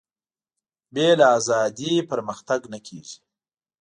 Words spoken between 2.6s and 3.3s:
نه کېږي.